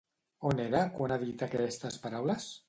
[0.51, 2.51] On era quan ha dit aquestes paraules?